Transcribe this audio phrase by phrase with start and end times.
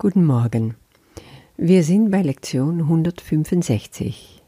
[0.00, 0.76] Guten Morgen.
[1.56, 4.44] Wir sind bei Lektion 165.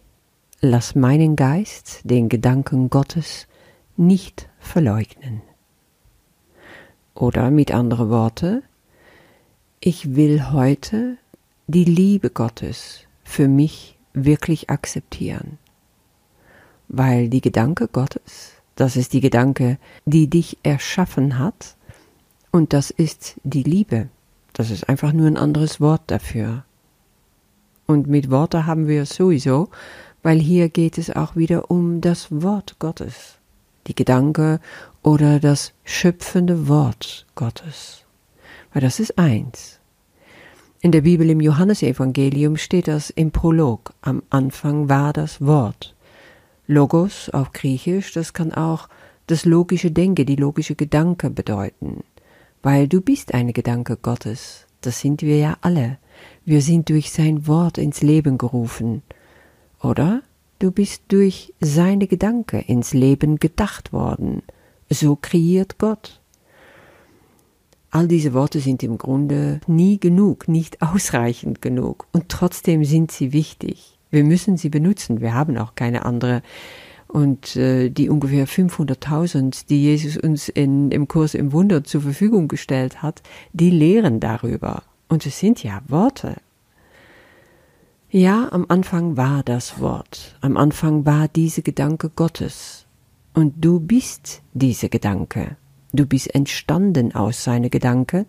[0.60, 3.48] Lass meinen Geist den Gedanken Gottes
[3.96, 5.42] nicht verleugnen.
[7.16, 8.62] Oder mit anderen Worten,
[9.80, 11.16] ich will heute
[11.66, 15.58] die Liebe Gottes für mich wirklich akzeptieren.
[16.86, 21.74] Weil die Gedanke Gottes, das ist die Gedanke, die dich erschaffen hat,
[22.52, 24.10] und das ist die Liebe.
[24.52, 26.64] Das ist einfach nur ein anderes Wort dafür.
[27.86, 29.68] Und mit Worte haben wir es sowieso,
[30.22, 33.38] weil hier geht es auch wieder um das Wort Gottes,
[33.86, 34.60] die Gedanke
[35.02, 38.04] oder das schöpfende Wort Gottes.
[38.72, 39.80] Weil das ist eins.
[40.82, 43.92] In der Bibel im Johannesevangelium steht das im Prolog.
[44.02, 45.94] Am Anfang war das Wort.
[46.66, 48.88] Logos auf Griechisch, das kann auch
[49.26, 52.04] das logische Denken, die logische Gedanke bedeuten
[52.62, 55.98] weil du bist eine Gedanke Gottes, das sind wir ja alle.
[56.44, 59.02] Wir sind durch sein Wort ins Leben gerufen.
[59.82, 60.22] Oder
[60.58, 64.42] du bist durch seine Gedanke ins Leben gedacht worden.
[64.88, 66.20] So kreiert Gott.
[67.90, 73.32] All diese Worte sind im Grunde nie genug, nicht ausreichend genug, und trotzdem sind sie
[73.32, 73.98] wichtig.
[74.10, 76.42] Wir müssen sie benutzen, wir haben auch keine andere
[77.10, 82.48] und äh, die ungefähr 500.000, die Jesus uns in, im Kurs im Wunder zur Verfügung
[82.48, 83.22] gestellt hat,
[83.52, 84.84] die lehren darüber.
[85.08, 86.36] Und es sind ja Worte.
[88.10, 92.86] Ja, am Anfang war das Wort, am Anfang war diese Gedanke Gottes.
[93.34, 95.56] Und du bist diese Gedanke.
[95.92, 98.26] Du bist entstanden aus seiner Gedanke.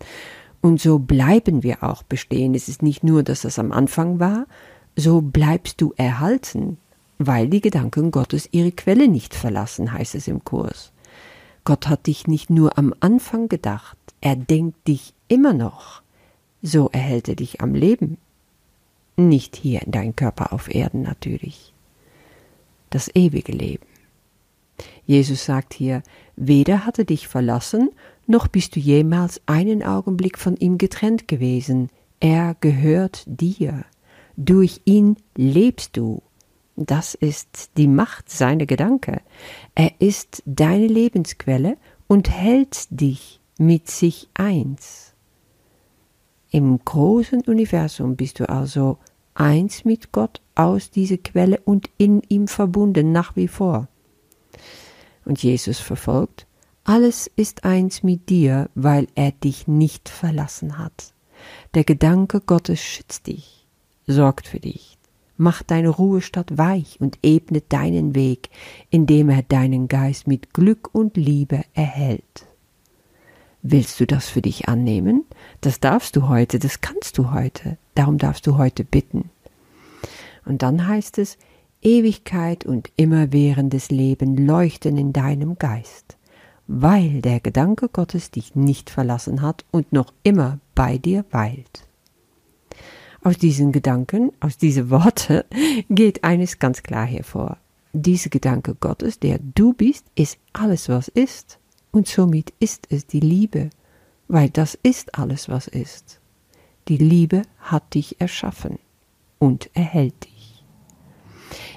[0.60, 2.54] Und so bleiben wir auch bestehen.
[2.54, 4.46] Es ist nicht nur, dass das am Anfang war,
[4.94, 6.78] so bleibst du erhalten
[7.18, 10.92] weil die Gedanken Gottes ihre Quelle nicht verlassen, heißt es im Kurs.
[11.64, 16.02] Gott hat dich nicht nur am Anfang gedacht, er denkt dich immer noch.
[16.62, 18.18] So erhält er dich am Leben.
[19.16, 21.72] Nicht hier in dein Körper auf Erden natürlich.
[22.90, 23.86] Das ewige Leben.
[25.06, 26.02] Jesus sagt hier,
[26.36, 27.90] weder hat er dich verlassen,
[28.26, 31.90] noch bist du jemals einen Augenblick von ihm getrennt gewesen.
[32.20, 33.84] Er gehört dir.
[34.36, 36.22] Durch ihn lebst du
[36.76, 39.20] das ist die Macht seiner Gedanke.
[39.74, 45.14] Er ist deine Lebensquelle und hält dich mit sich eins.
[46.50, 48.98] Im großen Universum bist du also
[49.34, 53.88] eins mit Gott aus dieser Quelle und in ihm verbunden nach wie vor.
[55.24, 56.46] Und Jesus verfolgt,
[56.84, 61.14] alles ist eins mit dir, weil er dich nicht verlassen hat.
[61.74, 63.66] Der Gedanke Gottes schützt dich,
[64.06, 64.98] sorgt für dich,
[65.42, 68.48] macht deine Ruhestadt weich und ebnet deinen Weg,
[68.90, 72.46] indem er deinen Geist mit Glück und Liebe erhält.
[73.62, 75.24] Willst du das für dich annehmen?
[75.60, 79.30] Das darfst du heute, das kannst du heute, darum darfst du heute bitten.
[80.44, 81.38] Und dann heißt es,
[81.82, 86.16] Ewigkeit und immerwährendes Leben leuchten in deinem Geist,
[86.66, 91.84] weil der Gedanke Gottes dich nicht verlassen hat und noch immer bei dir weilt.
[93.24, 95.42] Aus diesen Gedanken, aus diesen Worten
[95.88, 97.58] geht eines ganz klar hervor.
[97.92, 101.58] Diese Gedanke Gottes, der du bist, ist alles, was ist.
[101.92, 103.70] Und somit ist es die Liebe,
[104.26, 106.20] weil das ist alles, was ist.
[106.88, 108.78] Die Liebe hat dich erschaffen
[109.38, 110.64] und erhält dich.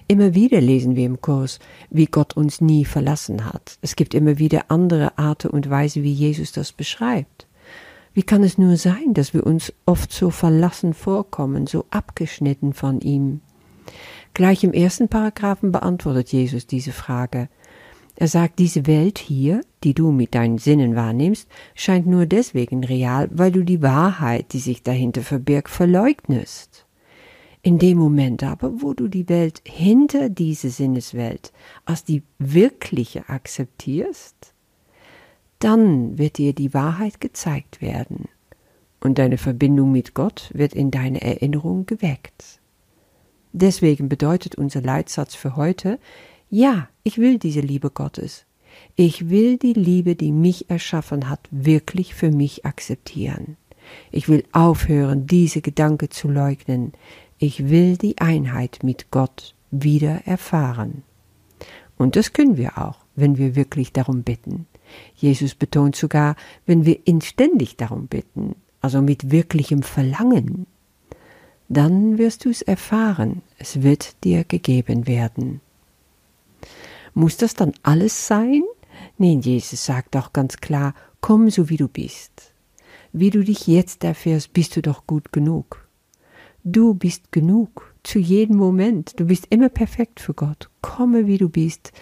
[0.08, 3.78] Immer wieder lesen wir im Kurs, wie Gott uns nie verlassen hat.
[3.82, 7.48] Es gibt immer wieder andere Arten und Weise, wie Jesus das beschreibt.
[8.16, 13.02] Wie kann es nur sein, dass wir uns oft so verlassen vorkommen, so abgeschnitten von
[13.02, 13.42] ihm?
[14.34, 17.50] Gleich im ersten Paragraphen beantwortet Jesus diese Frage.
[18.16, 23.28] Er sagt, diese Welt hier, die du mit deinen Sinnen wahrnimmst, scheint nur deswegen real,
[23.34, 26.86] weil du die Wahrheit, die sich dahinter verbirgt, verleugnest.
[27.64, 31.52] In dem Moment aber, wo du die Welt hinter diese Sinneswelt
[31.84, 34.55] als die wirkliche akzeptierst,
[35.60, 38.28] dann wird dir die Wahrheit gezeigt werden
[39.00, 42.60] und deine Verbindung mit Gott wird in deine Erinnerung geweckt.
[43.54, 46.00] Deswegen bedeutet unser Leitsatz für heute,
[46.50, 48.46] ja, ich will diese Liebe Gottes.
[48.96, 53.58] Ich will die Liebe, die mich erschaffen hat, wirklich für mich akzeptieren.
[54.12, 56.92] Ich will aufhören, diese Gedanke zu leugnen.
[57.38, 61.04] Ich will die Einheit mit Gott wieder erfahren.
[61.98, 64.68] Und das können wir auch, wenn wir wirklich darum bitten.
[65.16, 66.36] Jesus betont sogar,
[66.66, 70.68] wenn wir ihn ständig darum bitten, also mit wirklichem Verlangen,
[71.70, 75.62] dann wirst du es erfahren, es wird dir gegeben werden.
[77.14, 78.62] Muss das dann alles sein?
[79.18, 82.54] Nein, Jesus sagt auch ganz klar, komm so wie du bist.
[83.18, 85.88] wie du dich jetzt erfährst, bist du doch gut genug.
[86.66, 89.18] Du bist genug zu jedem Moment.
[89.18, 90.70] Du bist immer perfekt für Gott.
[90.82, 91.94] Komme, wie du bist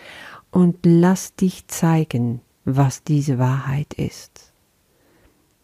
[0.49, 4.51] und lass dich zeigen, was diese Wahrheit ist.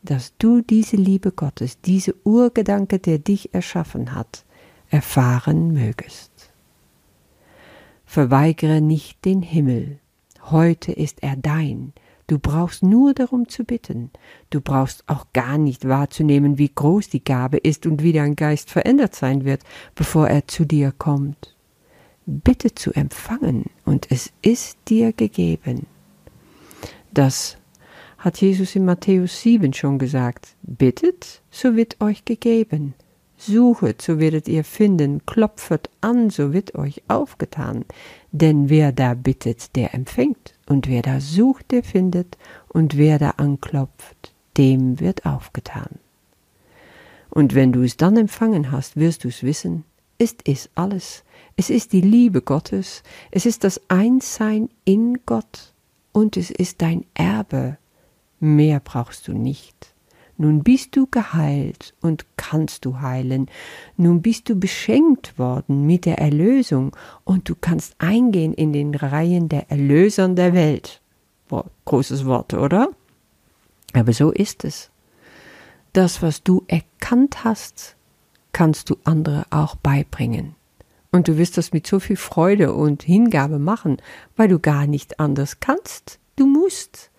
[0.02, 4.46] Dass du diese Liebe Gottes, diese Urgedanke, der dich erschaffen hat,
[4.90, 6.32] erfahren mögest.
[8.06, 10.00] Verweigere nicht den Himmel.
[10.50, 11.94] Heute ist er dein.
[12.28, 14.12] Du brauchst nur darum zu bitten.
[14.50, 18.70] Du brauchst auch gar nicht wahrzunehmen, wie groß die Gabe ist und wie dein Geist
[18.70, 19.64] verändert sein wird,
[19.96, 21.56] bevor er zu dir kommt.
[22.26, 25.88] Bitte zu empfangen, und es ist dir gegeben.
[27.20, 27.58] Das
[28.18, 30.56] hat Jesus in Matthäus 7 schon gesagt.
[30.62, 32.94] Bittet, so wird euch gegeben.
[33.36, 37.84] Suchet, so werdet ihr finden, klopfet an, so wird euch aufgetan.
[38.32, 42.38] Denn wer da bittet, der empfängt, und wer da sucht, der findet,
[42.70, 46.00] und wer da anklopft, dem wird aufgetan.
[47.30, 49.84] Und wenn du es dann empfangen hast, wirst du es wissen,
[50.20, 51.26] ist es alles.
[51.58, 55.74] Es ist die Liebe Gottes, es ist das Einssein in Gott,
[56.12, 57.78] und es ist dein Erbe.
[58.40, 59.94] Mehr brauchst du nicht.
[60.38, 63.48] Nun bist du geheilt und kannst du heilen.
[63.98, 66.96] Nun bist du beschenkt worden mit der Erlösung
[67.26, 71.02] und du kannst eingehen in den Reihen der Erlösern der Welt.
[71.50, 72.90] Boah, großes Wort, oder?
[73.92, 74.92] Aber so ist es.
[75.92, 77.98] Das, was du erkannt hast,
[78.54, 80.56] kannst du andere auch beibringen.
[81.12, 83.98] Und du wirst das mit so viel Freude und Hingabe machen,
[84.36, 86.20] weil du gar nicht anders kannst.
[86.36, 87.10] Du musst.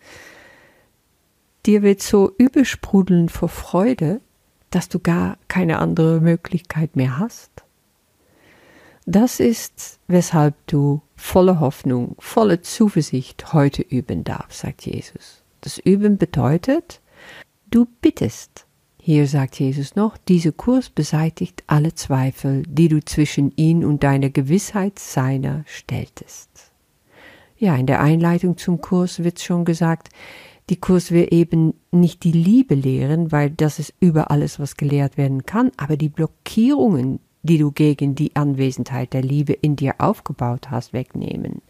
[1.66, 4.20] Dir wird so übersprudeln vor Freude,
[4.70, 7.50] dass du gar keine andere Möglichkeit mehr hast.
[9.06, 15.42] Das ist, weshalb du voller Hoffnung, voller Zuversicht heute üben darfst, sagt Jesus.
[15.62, 17.00] Das Üben bedeutet,
[17.70, 18.66] du bittest.
[19.02, 24.28] Hier sagt Jesus noch, dieser Kurs beseitigt alle Zweifel, die du zwischen ihn und deiner
[24.28, 26.70] Gewissheit seiner stelltest.
[27.56, 30.10] Ja, in der Einleitung zum Kurs wird schon gesagt,
[30.68, 35.16] die Kurs will eben nicht die Liebe lehren, weil das ist über alles, was gelehrt
[35.16, 40.70] werden kann, aber die Blockierungen, die du gegen die Anwesenheit der Liebe in dir aufgebaut
[40.70, 41.62] hast, wegnehmen.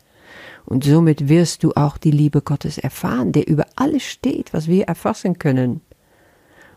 [0.67, 4.85] Und somit wirst du auch die Liebe Gottes erfahren, der über alles steht, was wir
[4.85, 5.81] erfassen können.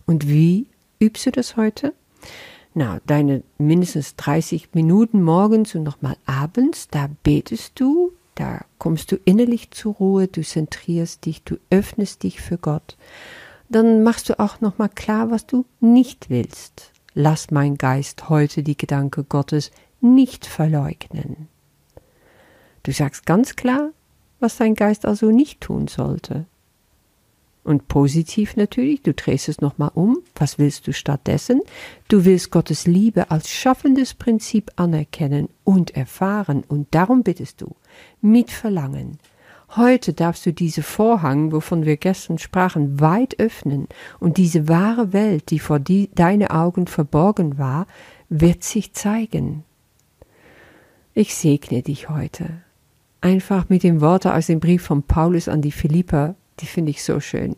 [0.06, 0.68] Und wie
[1.00, 1.94] übst du das heute?
[2.74, 9.18] Na, deine mindestens 30 Minuten morgens und nochmal abends, da betest du da kommst du
[9.26, 12.98] innerlich zur Ruhe, du zentrierst dich, du öffnest dich für Gott.
[13.70, 16.92] Dann machst du auch nochmal klar, was du nicht willst.
[17.14, 19.72] Lass mein Geist heute die Gedanke Gottes
[20.02, 21.48] nicht verleugnen.
[22.82, 23.92] Du sagst ganz klar,
[24.40, 26.46] was dein Geist also nicht tun sollte.
[27.64, 30.18] Und positiv natürlich, du drehst es nochmal um.
[30.36, 31.62] Was willst du stattdessen?
[32.10, 37.76] Du willst Gottes Liebe als schaffendes Prinzip anerkennen und erfahren und darum bittest du,
[38.22, 39.18] mit Verlangen.
[39.76, 43.88] Heute darfst du diese Vorhang, wovon wir gestern sprachen, weit öffnen
[44.20, 47.88] und diese wahre Welt, die vor die, deine Augen verborgen war,
[48.30, 49.64] wird sich zeigen.
[51.14, 52.50] Ich segne dich heute.
[53.22, 57.04] Einfach mit den Worten aus dem Brief von Paulus an die Philipper die finde ich
[57.04, 57.56] so schön.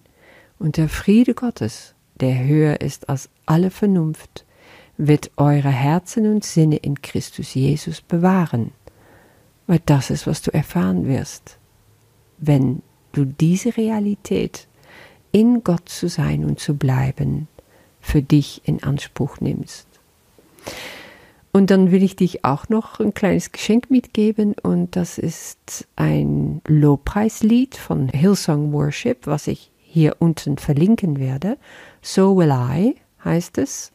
[0.59, 4.45] Und der Friede Gottes, der höher ist als alle Vernunft,
[4.97, 8.71] wird eure Herzen und Sinne in Christus Jesus bewahren,
[9.67, 11.57] weil das ist, was du erfahren wirst,
[12.37, 14.67] wenn du diese Realität,
[15.31, 17.49] in Gott zu sein und zu bleiben,
[17.99, 19.85] für dich in Anspruch nimmst.
[21.55, 26.59] Und dann will ich dich auch noch ein kleines Geschenk mitgeben und das ist ein
[26.67, 31.57] Lobpreislied von Hillsong Worship, was ich hier unten verlinken werde.
[32.01, 33.93] So will I heißt es.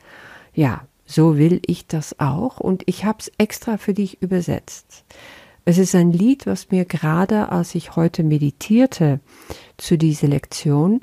[0.55, 5.05] Ja, so will ich das auch und ich habe es extra für dich übersetzt.
[5.67, 9.21] Es ist ein Lied, was mir gerade, als ich heute meditierte
[9.77, 11.03] zu dieser Lektion,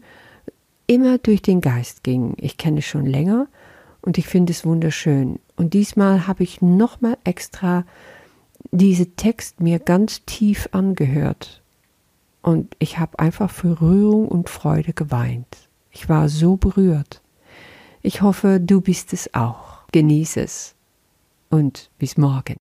[0.87, 2.33] immer durch den Geist ging.
[2.37, 3.47] Ich kenne es schon länger
[4.07, 5.37] und ich finde es wunderschön.
[5.57, 7.83] Und diesmal habe ich nochmal extra
[8.71, 11.61] diese Text mir ganz tief angehört.
[12.41, 15.57] Und ich habe einfach für Rührung und Freude geweint.
[15.91, 17.21] Ich war so berührt.
[18.01, 19.85] Ich hoffe, du bist es auch.
[19.91, 20.73] Genieße es.
[21.49, 22.55] Und bis morgen.